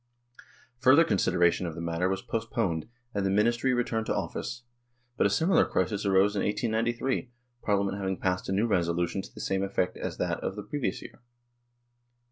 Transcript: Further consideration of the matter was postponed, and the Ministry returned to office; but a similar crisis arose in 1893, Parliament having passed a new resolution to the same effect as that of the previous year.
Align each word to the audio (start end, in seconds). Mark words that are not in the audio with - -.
Further 0.79 1.03
consideration 1.03 1.67
of 1.67 1.75
the 1.75 1.79
matter 1.79 2.09
was 2.09 2.23
postponed, 2.23 2.89
and 3.13 3.23
the 3.23 3.29
Ministry 3.29 3.71
returned 3.71 4.07
to 4.07 4.15
office; 4.15 4.63
but 5.15 5.27
a 5.27 5.29
similar 5.29 5.63
crisis 5.63 6.07
arose 6.07 6.35
in 6.35 6.41
1893, 6.41 7.29
Parliament 7.61 7.99
having 7.99 8.17
passed 8.17 8.49
a 8.49 8.51
new 8.51 8.65
resolution 8.65 9.21
to 9.21 9.31
the 9.31 9.39
same 9.39 9.61
effect 9.61 9.97
as 9.97 10.17
that 10.17 10.39
of 10.39 10.55
the 10.55 10.63
previous 10.63 11.03
year. 11.03 11.21